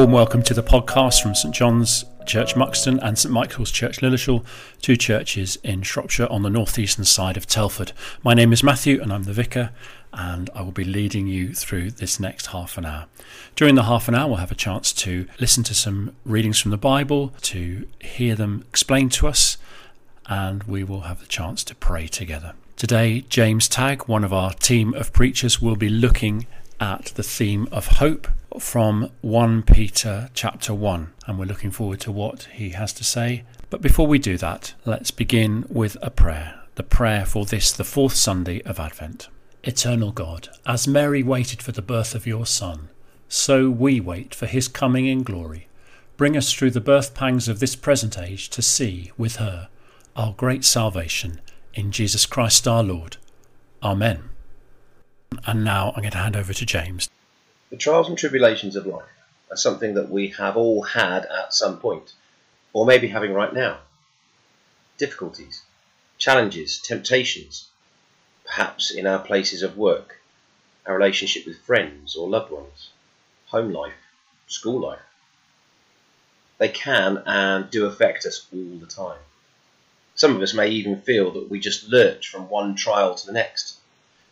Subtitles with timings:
[0.00, 4.42] Warm welcome to the podcast from St John's Church Muxton and St Michael's Church Lilleshall,
[4.80, 7.92] two churches in Shropshire on the northeastern side of Telford.
[8.24, 9.72] My name is Matthew and I'm the vicar,
[10.10, 13.08] and I will be leading you through this next half an hour.
[13.56, 16.70] During the half an hour, we'll have a chance to listen to some readings from
[16.70, 19.58] the Bible, to hear them explained to us,
[20.24, 22.54] and we will have the chance to pray together.
[22.74, 26.46] Today, James Tagg, one of our team of preachers, will be looking
[26.80, 32.10] at the theme of hope from 1 Peter chapter 1, and we're looking forward to
[32.10, 33.44] what he has to say.
[33.68, 37.84] But before we do that, let's begin with a prayer, the prayer for this, the
[37.84, 39.28] fourth Sunday of Advent.
[39.62, 42.88] Eternal God, as Mary waited for the birth of your Son,
[43.28, 45.68] so we wait for his coming in glory.
[46.16, 49.68] Bring us through the birth pangs of this present age to see, with her,
[50.16, 51.40] our great salvation
[51.74, 53.16] in Jesus Christ our Lord.
[53.82, 54.30] Amen.
[55.46, 57.08] And now I'm going to hand over to James.
[57.70, 59.04] The trials and tribulations of life
[59.48, 62.12] are something that we have all had at some point,
[62.72, 63.78] or maybe having right now.
[64.98, 65.62] Difficulties,
[66.18, 67.68] challenges, temptations,
[68.44, 70.20] perhaps in our places of work,
[70.84, 72.90] our relationship with friends or loved ones,
[73.46, 73.94] home life,
[74.48, 74.98] school life.
[76.58, 79.20] They can and do affect us all the time.
[80.16, 83.32] Some of us may even feel that we just lurch from one trial to the
[83.32, 83.76] next,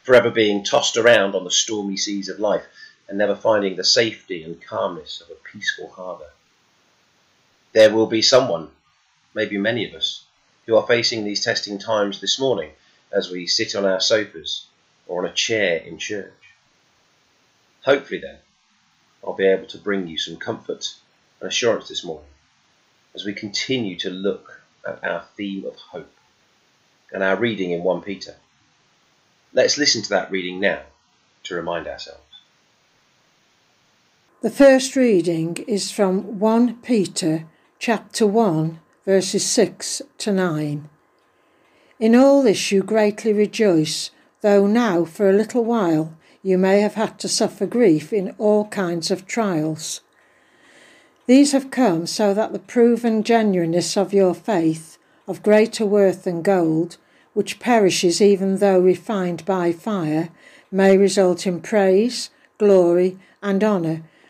[0.02, 2.66] forever being tossed around on the stormy seas of life
[3.08, 6.30] and never finding the safety and calmness of a peaceful harbour.
[7.72, 8.70] There will be someone,
[9.34, 10.24] maybe many of us,
[10.66, 12.70] who are facing these testing times this morning
[13.10, 14.66] as we sit on our sofas
[15.06, 16.32] or on a chair in church.
[17.84, 18.36] Hopefully, then,
[19.24, 20.94] I'll be able to bring you some comfort
[21.40, 22.28] and assurance this morning
[23.14, 26.12] as we continue to look at our theme of hope
[27.12, 28.36] and our reading in 1 Peter.
[29.54, 30.82] Let's listen to that reading now
[31.44, 32.27] to remind ourselves.
[34.40, 37.46] The first reading is from 1 Peter
[37.80, 40.88] chapter 1 verses 6 to 9.
[41.98, 44.12] In all this you greatly rejoice,
[44.42, 48.68] though now for a little while you may have had to suffer grief in all
[48.68, 50.02] kinds of trials.
[51.26, 56.42] These have come so that the proven genuineness of your faith, of greater worth than
[56.42, 56.96] gold,
[57.34, 60.28] which perishes even though refined by fire,
[60.70, 64.04] may result in praise, glory, and honour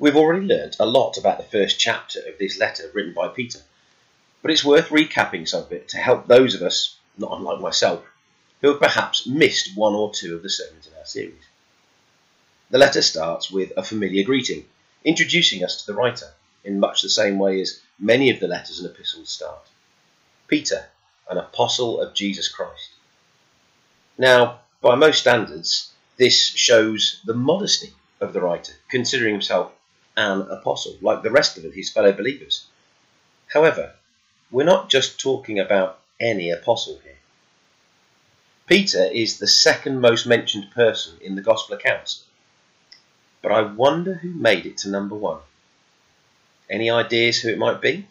[0.00, 3.60] We've already learnt a lot about the first chapter of this letter written by Peter,
[4.40, 8.02] but it's worth recapping some of it to help those of us, not unlike myself,
[8.62, 11.42] who have perhaps missed one or two of the sermons in our series.
[12.70, 14.64] The letter starts with a familiar greeting,
[15.04, 16.32] introducing us to the writer
[16.64, 19.68] in much the same way as many of the letters and epistles start.
[20.48, 20.86] Peter,
[21.28, 22.88] an apostle of Jesus Christ.
[24.16, 29.74] Now, by most standards, this shows the modesty of the writer, considering himself
[30.20, 32.66] an apostle, like the rest of his fellow believers.
[33.52, 33.94] However,
[34.50, 37.16] we're not just talking about any apostle here.
[38.66, 42.24] Peter is the second most mentioned person in the Gospel accounts,
[43.42, 45.40] but I wonder who made it to number one.
[46.68, 48.06] Any ideas who it might be?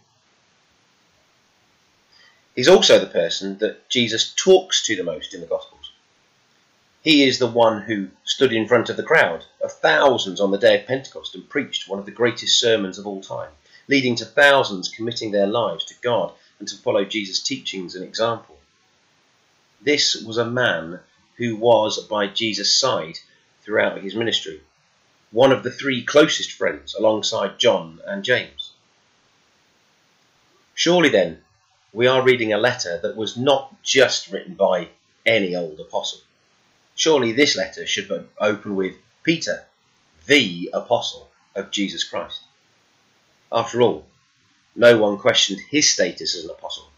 [2.56, 5.69] He's also the person that Jesus talks to the most in the Gospels.
[7.02, 10.58] He is the one who stood in front of the crowd of thousands on the
[10.58, 13.52] day of Pentecost and preached one of the greatest sermons of all time,
[13.88, 18.60] leading to thousands committing their lives to God and to follow Jesus' teachings and example.
[19.82, 21.00] This was a man
[21.38, 23.20] who was by Jesus' side
[23.62, 24.62] throughout his ministry,
[25.32, 28.74] one of the three closest friends alongside John and James.
[30.76, 31.46] Surely then,
[31.94, 34.90] we are reading a letter that was not just written by
[35.26, 36.20] any old apostle.
[37.00, 39.66] Surely this letter should open with Peter,
[40.26, 42.42] the apostle of Jesus Christ.
[43.50, 44.06] After all,
[44.76, 46.90] no one questioned his status as an apostle,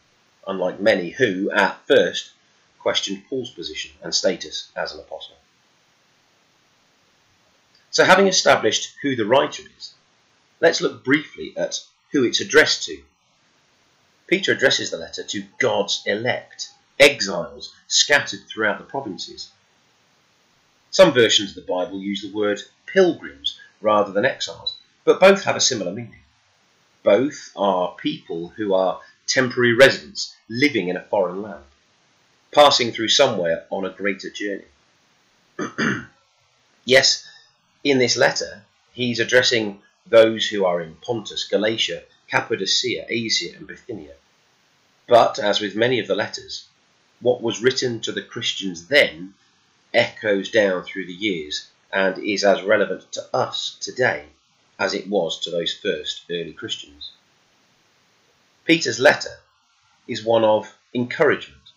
[0.48, 2.32] unlike many who, at first,
[2.80, 5.36] questioned Paul's position and status as an apostle.
[7.92, 9.94] So, having established who the writer is,
[10.60, 11.80] let's look briefly at
[12.12, 13.04] who it's addressed to.
[14.26, 19.52] Peter addresses the letter to God's elect, exiles scattered throughout the provinces.
[20.94, 25.56] Some versions of the Bible use the word pilgrims rather than exiles, but both have
[25.56, 26.20] a similar meaning.
[27.02, 31.64] Both are people who are temporary residents living in a foreign land,
[32.52, 34.66] passing through somewhere on a greater journey.
[36.86, 37.26] yes,
[37.86, 44.16] in this letter, he's addressing those who are in Pontus, Galatia, Cappadocia, Asia, and Bithynia.
[45.08, 46.66] But, as with many of the letters,
[47.22, 49.36] what was written to the Christians then
[49.94, 54.26] echoes down through the years and is as relevant to us today
[54.80, 57.12] as it was to those first early Christians.
[58.66, 59.40] Peter's letter
[60.08, 61.72] is one of encouragement,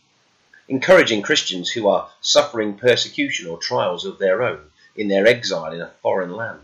[0.68, 5.80] encouraging Christians who are suffering persecution or trials of their own in their exile in
[5.80, 6.60] a foreign land.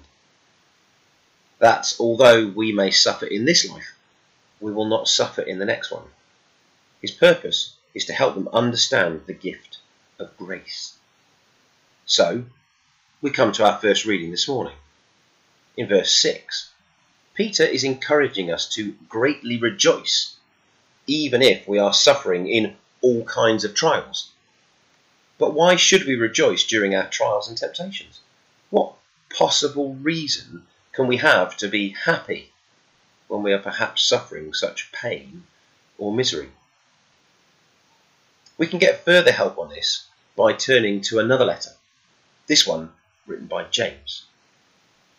[1.58, 3.92] That although we may suffer in this life,
[4.60, 6.04] we will not suffer in the next one.
[7.02, 9.78] His purpose is to help them understand the gift
[10.18, 10.94] of grace.
[12.10, 12.42] So,
[13.22, 14.74] we come to our first reading this morning.
[15.76, 16.70] In verse 6,
[17.34, 20.34] Peter is encouraging us to greatly rejoice,
[21.06, 24.30] even if we are suffering in all kinds of trials.
[25.38, 28.18] But why should we rejoice during our trials and temptations?
[28.70, 28.94] What
[29.32, 32.50] possible reason can we have to be happy
[33.28, 35.44] when we are perhaps suffering such pain
[35.96, 36.50] or misery?
[38.58, 41.70] We can get further help on this by turning to another letter,
[42.50, 42.90] this one
[43.28, 44.24] written by James.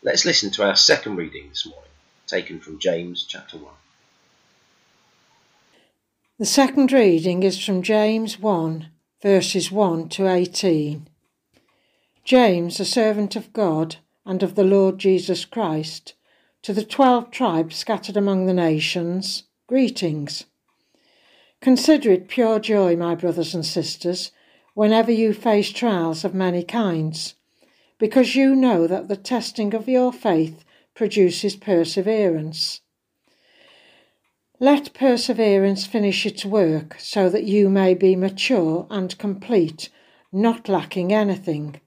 [0.04, 1.90] Let's listen to our second reading this morning,
[2.28, 3.72] taken from James chapter 1.
[6.40, 8.88] The second reading is from James 1,
[9.22, 11.08] verses 1 to 18.
[12.26, 13.96] James, a servant of God
[14.26, 16.16] and of the Lord Jesus Christ,
[16.64, 20.44] to the twelve tribes scattered among the nations, greetings.
[21.62, 24.32] Consider it pure joy, my brothers and sisters,
[24.74, 27.36] whenever you face trials of many kinds,
[28.00, 30.64] because you know that the testing of your faith
[30.96, 32.82] produces perseverance.
[34.60, 39.90] Let perseverance finish its work so that you may be mature and complete,
[40.32, 41.82] not lacking anything.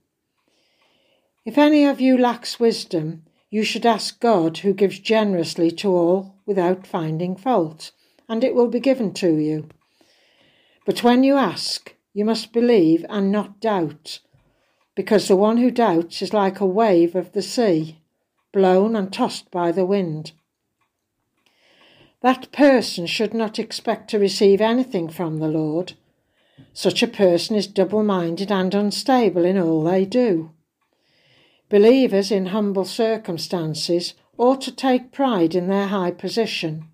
[1.45, 6.35] If any of you lacks wisdom, you should ask God, who gives generously to all
[6.47, 7.93] without finding fault
[8.29, 9.69] and it will be given to you.
[10.87, 14.21] But when you ask, you must believe and not doubt,
[14.95, 18.01] because the one who doubts is like a wave of the sea,
[18.53, 20.33] blown and tossed by the wind.
[22.23, 25.93] That person should not expect to receive anything from the Lord.
[26.73, 30.53] Such a person is double minded and unstable in all they do.
[31.69, 36.89] Believers in humble circumstances ought to take pride in their high position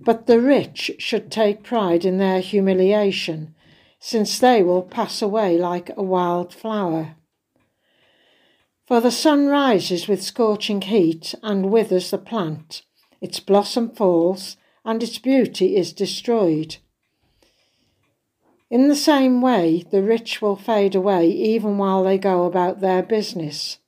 [0.00, 3.54] but the rich should take pride in their humiliation,
[3.98, 7.16] since they will pass away like a wild flower.
[8.86, 12.82] For the sun rises with scorching heat and withers the plant,
[13.20, 16.76] its blossom falls, and its beauty is destroyed.
[18.70, 23.02] In the same way, the rich will fade away even while they go about their
[23.02, 23.78] business.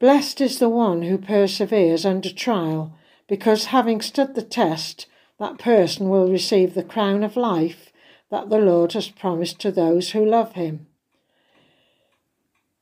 [0.00, 2.96] Blessed is the one who perseveres under trial
[3.28, 5.06] because having stood the test,
[5.38, 7.87] that person will receive the crown of life
[8.30, 10.86] that the Lord has promised to those who love him.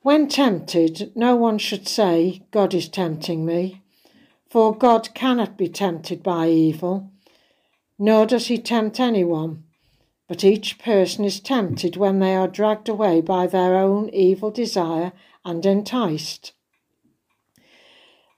[0.02, 3.82] When tempted, no one should say, God is tempting me,
[4.48, 7.10] for God cannot be tempted by evil,
[7.98, 9.64] nor does he tempt anyone.
[10.28, 15.12] But each person is tempted when they are dragged away by their own evil desire
[15.44, 16.52] and enticed.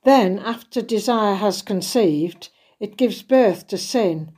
[0.04, 4.32] Then, after desire has conceived, it gives birth to sin,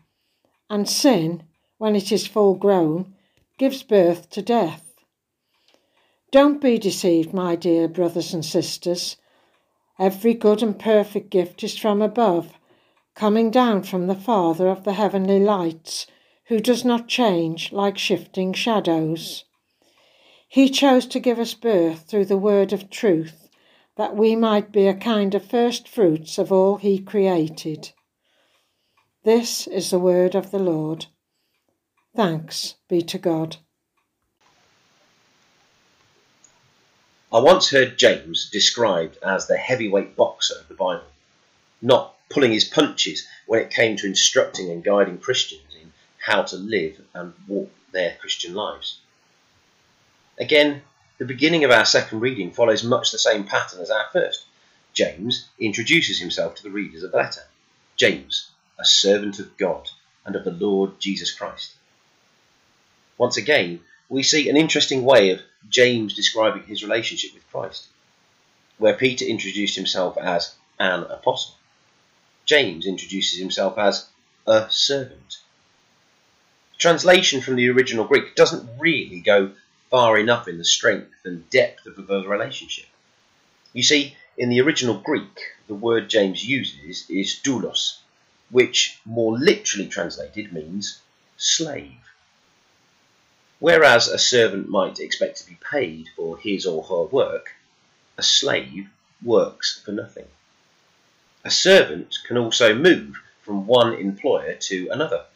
[0.68, 1.44] and sin,
[1.80, 3.14] when it is full grown,
[3.56, 4.92] gives birth to death.
[6.30, 9.16] Don't be deceived, my dear brothers and sisters.
[9.98, 12.52] Every good and perfect gift is from above,
[13.14, 16.06] coming down from the Father of the heavenly lights,
[16.48, 19.44] who does not change like shifting shadows.
[20.48, 23.48] He chose to give us birth through the word of truth
[23.96, 27.92] that we might be a kind of first fruits of all he created.
[29.24, 31.06] This is the word of the Lord.
[32.14, 33.56] Thanks be to God.
[37.32, 41.06] I once heard James described as the heavyweight boxer of the Bible,
[41.80, 46.56] not pulling his punches when it came to instructing and guiding Christians in how to
[46.56, 48.98] live and walk their Christian lives.
[50.38, 50.82] Again,
[51.18, 54.46] the beginning of our second reading follows much the same pattern as our first.
[54.92, 57.42] James introduces himself to the readers of the letter.
[57.96, 59.88] James, a servant of God
[60.24, 61.74] and of the Lord Jesus Christ.
[63.20, 67.86] Once again, we see an interesting way of James describing his relationship with Christ,
[68.78, 71.54] where Peter introduced himself as an apostle.
[72.46, 74.08] James introduces himself as
[74.46, 75.36] a servant.
[76.78, 79.52] Translation from the original Greek doesn't really go
[79.90, 82.86] far enough in the strength and depth of the relationship.
[83.74, 87.98] You see, in the original Greek, the word James uses is doulos,
[88.48, 91.02] which more literally translated means
[91.36, 92.09] slave.
[93.60, 97.52] Whereas a servant might expect to be paid for his or her work,
[98.16, 98.88] a slave
[99.22, 100.26] works for nothing.
[101.44, 105.26] A servant can also move from one employer to another.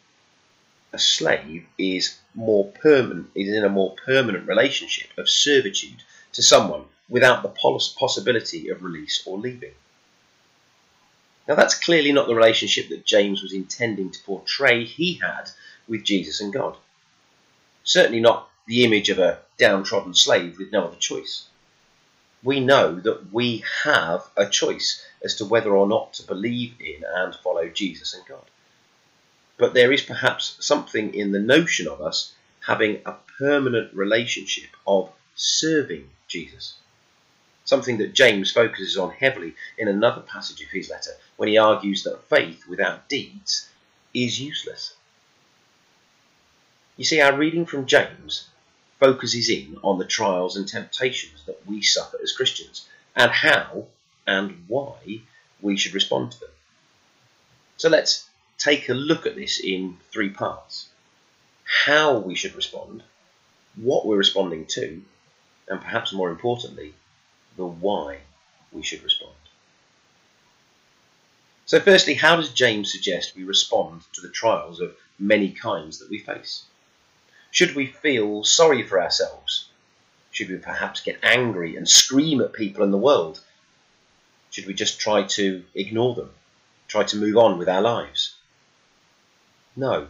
[0.91, 6.01] A slave is more permanent is in a more permanent relationship of servitude
[6.33, 9.73] to someone without the possibility of release or leaving.
[11.47, 15.51] Now that's clearly not the relationship that James was intending to portray he had
[15.87, 16.75] with Jesus and God.
[17.85, 21.47] Certainly not the image of a downtrodden slave with no other choice
[22.45, 27.03] we know that we have a choice as to whether or not to believe in
[27.03, 28.45] and follow Jesus and God.
[29.57, 32.33] But there is perhaps something in the notion of us
[32.67, 36.75] having a permanent relationship of serving Jesus.
[37.63, 42.03] Something that James focuses on heavily in another passage of his letter when he argues
[42.03, 43.69] that faith without deeds
[44.13, 44.93] is useless.
[46.97, 48.47] You see, our reading from James
[48.99, 53.87] focuses in on the trials and temptations that we suffer as Christians and how
[54.25, 55.21] and why
[55.61, 56.49] we should respond to them.
[57.77, 60.87] So let's take a look at this in three parts
[61.85, 63.03] how we should respond,
[63.75, 65.01] what we're responding to,
[65.67, 66.93] and perhaps more importantly,
[67.57, 68.19] the why
[68.71, 69.33] we should respond.
[71.65, 76.09] So, firstly, how does James suggest we respond to the trials of many kinds that
[76.09, 76.63] we face?
[77.55, 79.69] Should we feel sorry for ourselves?
[80.31, 83.39] Should we perhaps get angry and scream at people in the world?
[84.51, 86.31] Should we just try to ignore them?
[86.89, 88.35] Try to move on with our lives?
[89.73, 90.09] No.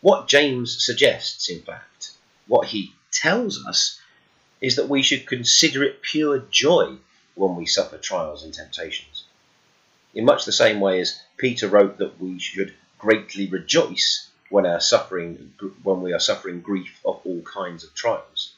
[0.00, 2.12] What James suggests, in fact,
[2.46, 4.00] what he tells us,
[4.60, 6.98] is that we should consider it pure joy
[7.34, 9.24] when we suffer trials and temptations.
[10.14, 15.54] In much the same way as Peter wrote that we should greatly rejoice when suffering
[15.82, 18.52] when we are suffering grief of all kinds of trials.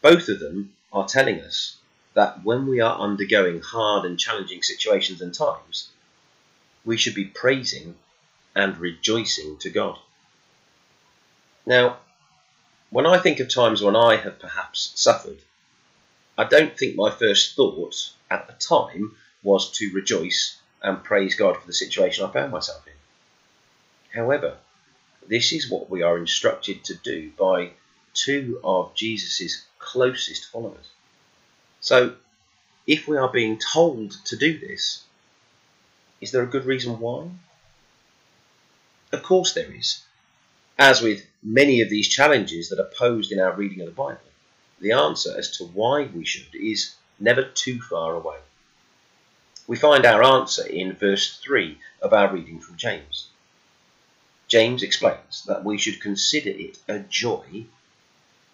[0.00, 1.76] Both of them are telling us
[2.14, 5.90] that when we are undergoing hard and challenging situations and times,
[6.84, 7.94] we should be praising
[8.56, 9.96] and rejoicing to God.
[11.64, 11.98] Now,
[12.90, 15.38] when I think of times when I have perhaps suffered,
[16.36, 21.56] I don't think my first thought at the time was to rejoice and praise God
[21.58, 22.91] for the situation I found myself in.
[24.14, 24.58] However,
[25.26, 27.72] this is what we are instructed to do by
[28.14, 30.90] two of Jesus' closest followers.
[31.80, 32.16] So,
[32.86, 35.04] if we are being told to do this,
[36.20, 37.30] is there a good reason why?
[39.12, 40.02] Of course, there is.
[40.78, 44.20] As with many of these challenges that are posed in our reading of the Bible,
[44.80, 48.38] the answer as to why we should is never too far away.
[49.66, 53.28] We find our answer in verse 3 of our reading from James.
[54.52, 57.64] James explains that we should consider it a joy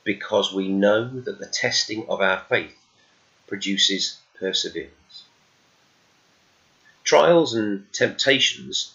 [0.04, 2.78] because we know that the testing of our faith
[3.48, 5.24] produces perseverance.
[7.02, 8.94] Trials and temptations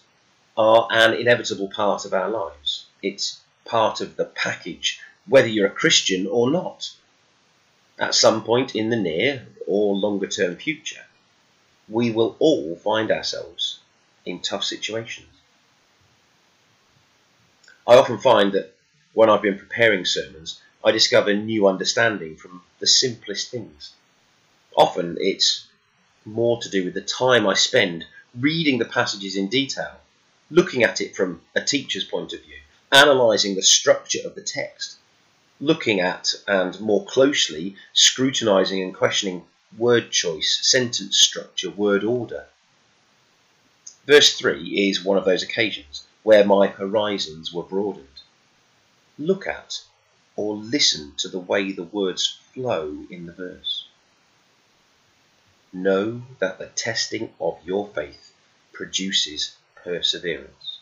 [0.56, 2.86] are an inevitable part of our lives.
[3.02, 6.90] It's part of the package, whether you're a Christian or not.
[7.98, 11.04] At some point in the near or longer term future,
[11.86, 13.80] we will all find ourselves
[14.24, 15.28] in tough situations.
[17.86, 18.74] I often find that
[19.12, 23.92] when I've been preparing sermons, I discover new understanding from the simplest things.
[24.74, 25.66] Often it's
[26.24, 28.06] more to do with the time I spend
[28.40, 30.00] reading the passages in detail,
[30.50, 32.56] looking at it from a teacher's point of view,
[32.90, 34.96] analysing the structure of the text,
[35.60, 39.44] looking at and more closely scrutinising and questioning
[39.76, 42.46] word choice, sentence structure, word order.
[44.06, 48.08] Verse 3 is one of those occasions where my horizons were broadened.
[49.18, 49.82] Look at
[50.34, 53.86] or listen to the way the words flow in the verse.
[55.72, 58.32] Know that the testing of your faith
[58.72, 60.80] produces perseverance.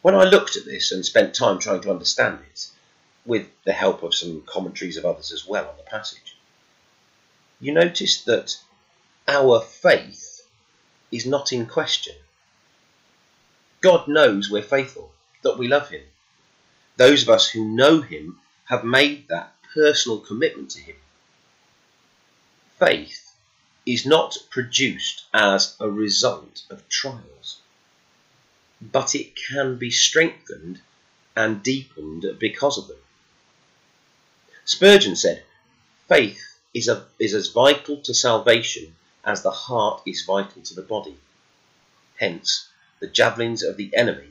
[0.00, 2.68] When I looked at this and spent time trying to understand it,
[3.24, 6.36] with the help of some commentaries of others as well on the passage,
[7.60, 8.56] you notice that
[9.28, 10.48] our faith
[11.12, 12.16] is not in question.
[13.82, 15.12] God knows we're faithful,
[15.42, 16.02] that we love Him.
[16.96, 20.96] Those of us who know Him have made that personal commitment to Him.
[22.78, 23.34] Faith
[23.84, 27.58] is not produced as a result of trials,
[28.80, 30.80] but it can be strengthened
[31.34, 32.98] and deepened because of them.
[34.64, 35.42] Spurgeon said,
[36.06, 36.40] Faith
[36.72, 41.16] is, a, is as vital to salvation as the heart is vital to the body.
[42.16, 42.68] Hence,
[43.02, 44.30] the javelins of the enemy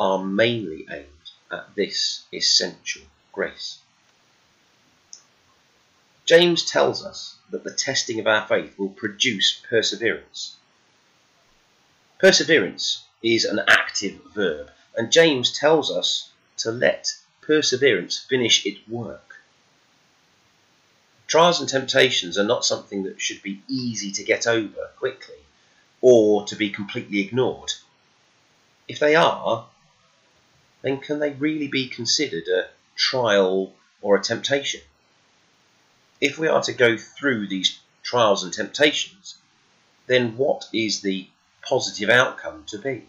[0.00, 3.78] are mainly aimed at this essential grace.
[6.24, 10.56] James tells us that the testing of our faith will produce perseverance.
[12.18, 19.36] Perseverance is an active verb, and James tells us to let perseverance finish its work.
[21.28, 25.44] Trials and temptations are not something that should be easy to get over quickly
[26.00, 27.74] or to be completely ignored.
[28.88, 29.68] If they are,
[30.82, 34.80] then can they really be considered a trial or a temptation?
[36.20, 39.36] If we are to go through these trials and temptations,
[40.06, 41.28] then what is the
[41.62, 43.06] positive outcome to be?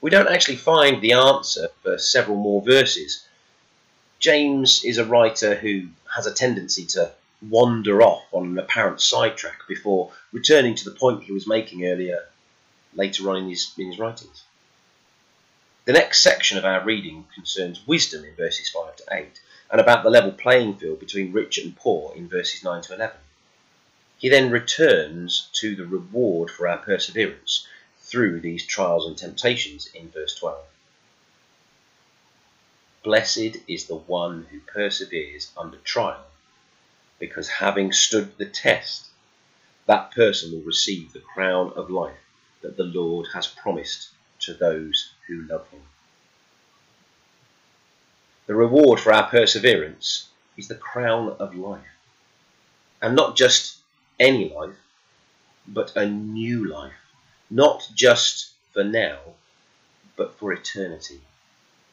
[0.00, 3.26] We don't actually find the answer for several more verses
[4.18, 9.68] James is a writer who has a tendency to wander off on an apparent sidetrack
[9.68, 12.24] before returning to the point he was making earlier,
[12.96, 14.42] later on in his, in his writings.
[15.84, 20.02] The next section of our reading concerns wisdom in verses 5 to 8 and about
[20.02, 23.16] the level playing field between rich and poor in verses 9 to 11.
[24.18, 27.68] He then returns to the reward for our perseverance
[28.00, 30.64] through these trials and temptations in verse 12.
[33.04, 36.26] Blessed is the one who perseveres under trial,
[37.20, 39.06] because having stood the test,
[39.86, 42.25] that person will receive the crown of life
[42.62, 45.82] that the Lord has promised to those who love him.
[48.46, 51.86] The reward for our perseverance is the crown of life.
[53.02, 53.78] And not just
[54.18, 54.76] any life,
[55.66, 56.92] but a new life.
[57.50, 59.18] Not just for now,
[60.16, 61.20] but for eternity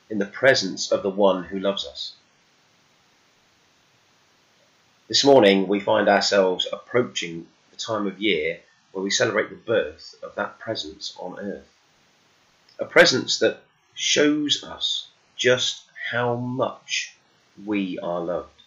[0.09, 2.13] in the presence of the one who loves us.
[5.07, 8.59] This morning we find ourselves approaching the time of year
[8.93, 11.67] where we celebrate the birth of that presence on earth.
[12.79, 13.63] A presence that
[13.95, 17.15] shows us just how much
[17.65, 18.61] we are loved.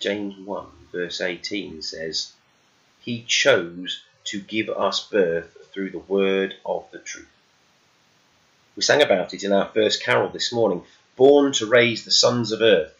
[0.00, 2.32] James 1 verse 18 says,
[3.00, 7.28] He chose to give us birth through the word of the truth.
[8.76, 10.84] We sang about it in our first carol this morning.
[11.16, 12.94] Born to raise the sons of earth,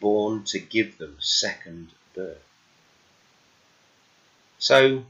[0.00, 2.47] born to give them second birth.
[4.58, 5.04] So,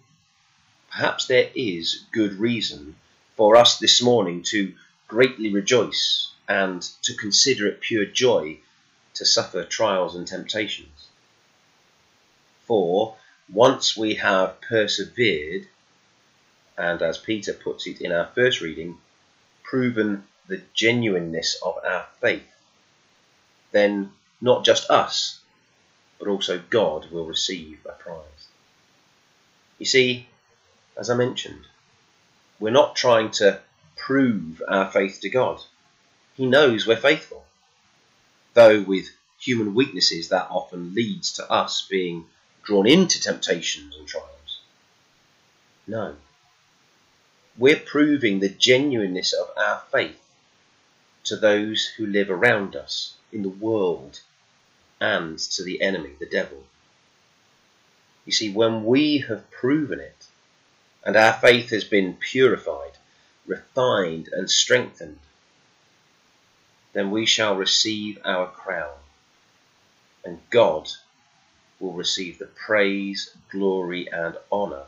[0.90, 2.96] perhaps there is good reason
[3.37, 4.74] for us this morning to
[5.06, 8.58] greatly rejoice and to consider it pure joy
[9.14, 11.08] to suffer trials and temptations.
[12.66, 13.16] For
[13.50, 15.66] once we have persevered,
[16.76, 18.98] and as Peter puts it in our first reading,
[19.62, 22.46] proven the genuineness of our faith,
[23.72, 25.40] then not just us,
[26.18, 28.38] but also God will receive a prize.
[29.78, 30.26] You see,
[30.96, 31.66] as I mentioned,
[32.58, 33.60] we're not trying to
[33.96, 35.60] prove our faith to God.
[36.34, 37.44] He knows we're faithful,
[38.54, 42.26] though with human weaknesses that often leads to us being
[42.64, 44.60] drawn into temptations and trials.
[45.86, 46.16] No,
[47.56, 50.20] we're proving the genuineness of our faith
[51.24, 54.20] to those who live around us in the world
[55.00, 56.64] and to the enemy, the devil.
[58.28, 60.26] You see, when we have proven it
[61.02, 62.92] and our faith has been purified,
[63.46, 65.20] refined, and strengthened,
[66.92, 68.98] then we shall receive our crown,
[70.26, 70.90] and God
[71.80, 74.84] will receive the praise, glory, and honour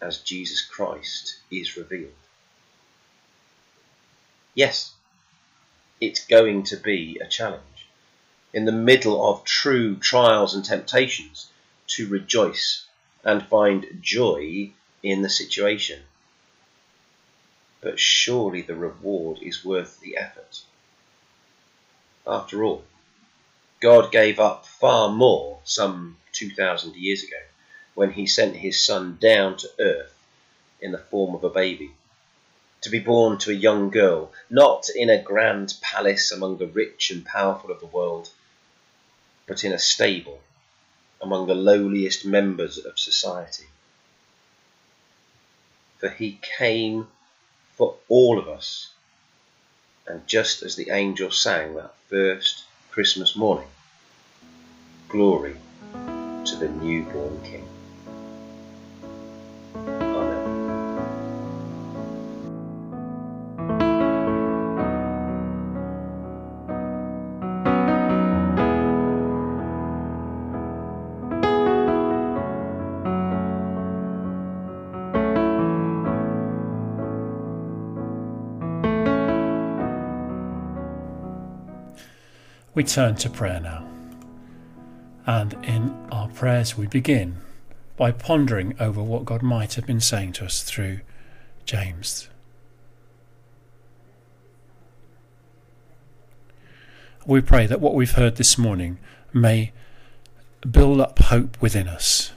[0.00, 2.18] as Jesus Christ is revealed.
[4.56, 4.92] Yes,
[6.00, 7.86] it's going to be a challenge
[8.52, 11.52] in the middle of true trials and temptations
[11.88, 12.86] to rejoice
[13.24, 14.70] and find joy
[15.02, 16.00] in the situation.
[17.80, 20.62] But surely the reward is worth the effort.
[22.26, 22.84] After all,
[23.80, 27.36] God gave up far more some 2,000 years ago
[27.94, 30.16] when he sent his son down to earth
[30.80, 31.92] in the form of a baby,
[32.80, 37.10] to be born to a young girl, not in a grand palace among the rich
[37.10, 38.30] and powerful of the world,
[39.46, 40.40] but in a stable
[41.26, 43.66] among the lowliest members of society.
[45.98, 47.08] For he came
[47.74, 48.92] for all of us,
[50.06, 52.62] and just as the angel sang that first
[52.92, 53.68] Christmas morning,
[55.08, 55.56] glory
[56.44, 57.75] to the newborn King.
[82.76, 83.86] We turn to prayer now.
[85.26, 87.38] And in our prayers, we begin
[87.96, 91.00] by pondering over what God might have been saying to us through
[91.64, 92.28] James.
[97.24, 98.98] We pray that what we've heard this morning
[99.32, 99.72] may
[100.70, 102.32] build up hope within us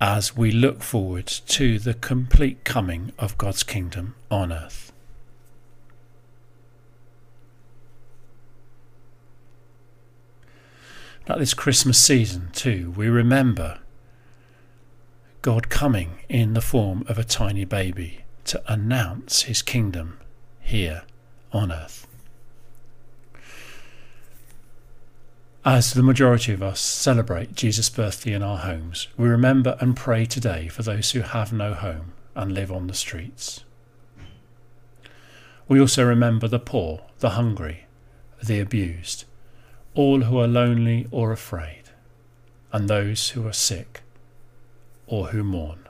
[0.00, 4.92] as we look forward to the complete coming of God's kingdom on earth.
[11.28, 13.80] At this Christmas season, too, we remember
[15.42, 20.18] God coming in the form of a tiny baby to announce his kingdom
[20.58, 21.02] here
[21.52, 22.06] on earth.
[25.66, 30.24] As the majority of us celebrate Jesus' birthday in our homes, we remember and pray
[30.24, 33.64] today for those who have no home and live on the streets.
[35.68, 37.84] We also remember the poor, the hungry,
[38.42, 39.26] the abused,
[39.94, 41.84] all who are lonely or afraid,
[42.72, 44.02] and those who are sick
[45.06, 45.88] or who mourn.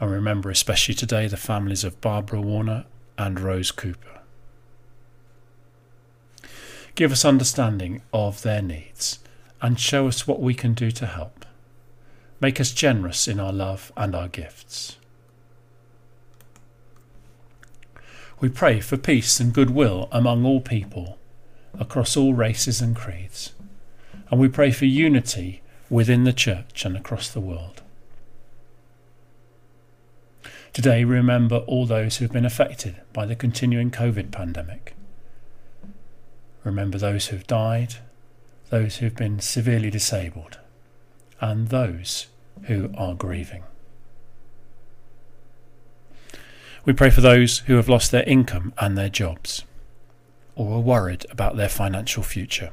[0.00, 2.84] And remember especially today the families of Barbara Warner
[3.16, 4.20] and Rose Cooper.
[6.94, 9.20] Give us understanding of their needs
[9.62, 11.46] and show us what we can do to help.
[12.40, 14.96] Make us generous in our love and our gifts.
[18.40, 21.16] We pray for peace and goodwill among all people
[21.78, 23.52] across all races and creeds.
[24.30, 27.82] And we pray for unity within the church and across the world.
[30.72, 34.94] Today, remember all those who have been affected by the continuing COVID pandemic.
[36.64, 37.96] Remember those who have died,
[38.70, 40.58] those who have been severely disabled,
[41.40, 42.28] and those
[42.64, 43.64] who are grieving.
[46.86, 49.64] We pray for those who have lost their income and their jobs
[50.54, 52.70] or are worried about their financial future.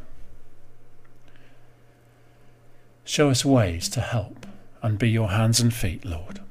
[3.03, 4.45] Show us ways to help
[4.81, 6.41] and be your hands and feet, Lord.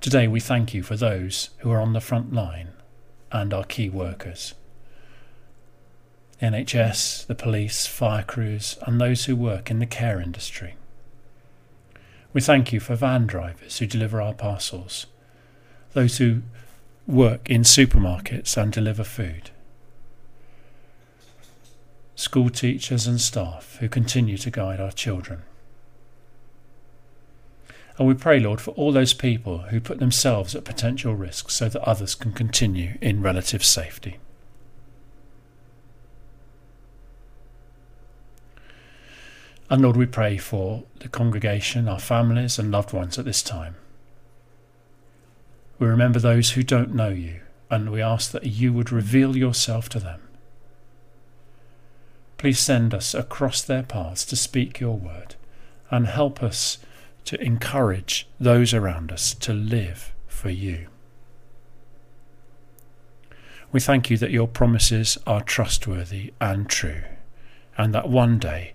[0.00, 2.70] Today we thank you for those who are on the front line
[3.30, 4.54] and our key workers.
[6.40, 10.76] NHS, the police, fire crews, and those who work in the care industry.
[12.32, 15.06] We thank you for van drivers who deliver our parcels,
[15.94, 16.42] those who
[17.06, 19.50] work in supermarkets and deliver food,
[22.14, 25.42] school teachers and staff who continue to guide our children.
[27.96, 31.68] And we pray, Lord, for all those people who put themselves at potential risk so
[31.68, 34.18] that others can continue in relative safety.
[39.70, 43.76] And Lord, we pray for the congregation, our families, and loved ones at this time.
[45.78, 49.88] We remember those who don't know you, and we ask that you would reveal yourself
[49.90, 50.22] to them.
[52.38, 55.34] Please send us across their paths to speak your word,
[55.90, 56.78] and help us
[57.26, 60.86] to encourage those around us to live for you.
[63.70, 67.02] We thank you that your promises are trustworthy and true,
[67.76, 68.72] and that one day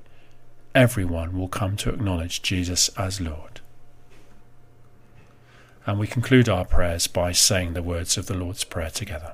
[0.76, 3.62] everyone will come to acknowledge Jesus as Lord.
[5.86, 9.34] And we conclude our prayers by saying the words of the Lord's Prayer together.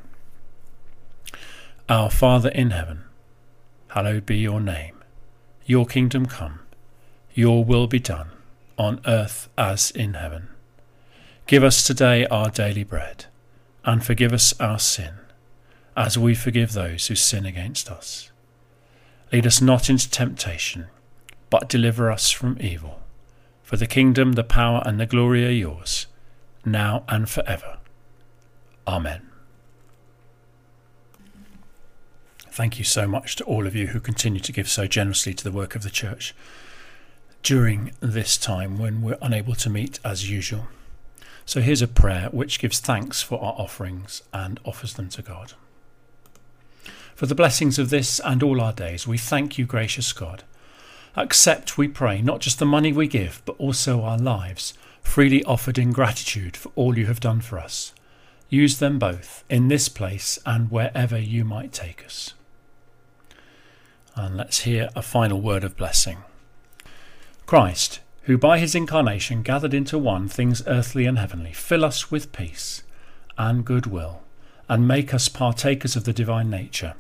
[1.88, 3.04] Our Father in heaven,
[3.90, 4.96] hallowed be your name.
[5.66, 6.60] Your kingdom come,
[7.34, 8.30] your will be done,
[8.78, 10.50] on earth as in heaven.
[11.46, 13.26] Give us today our daily bread,
[13.86, 15.14] and forgive us our sin,
[15.96, 18.32] as we forgive those who sin against us.
[19.32, 20.88] Lead us not into temptation
[21.50, 23.00] but deliver us from evil.
[23.64, 26.08] For the kingdom, the power, and the glory are yours,
[26.66, 27.78] now and forever.
[28.88, 29.30] Amen.
[32.52, 35.44] Thank you so much to all of you who continue to give so generously to
[35.44, 36.34] the work of the church
[37.42, 40.68] during this time when we're unable to meet as usual.
[41.46, 45.54] So here's a prayer which gives thanks for our offerings and offers them to God.
[47.16, 50.44] For the blessings of this and all our days, we thank you, gracious God
[51.16, 55.78] Accept, we pray, not just the money we give, but also our lives, freely offered
[55.78, 57.94] in gratitude for all you have done for us.
[58.50, 62.34] Use them both in this place and wherever you might take us.
[64.16, 66.20] And let's hear a final word of blessing.
[67.46, 72.32] Christ, who by his incarnation gathered into one things earthly and heavenly, fill us with
[72.32, 72.84] peace
[73.38, 74.22] and goodwill,
[74.68, 76.94] and make us partakers of the divine nature.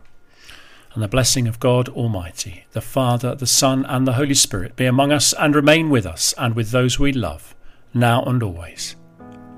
[0.94, 4.86] And the blessing of God Almighty, the Father, the Son, and the Holy Spirit be
[4.86, 7.56] among us and remain with us and with those we love,
[7.94, 8.96] now and always.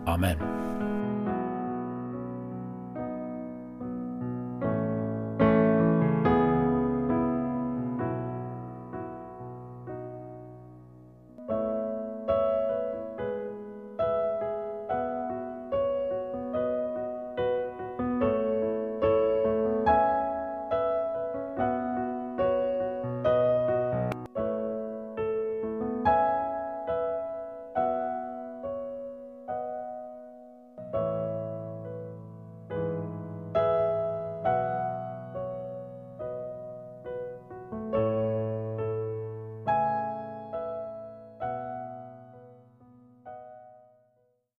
[0.06, 0.70] Amen.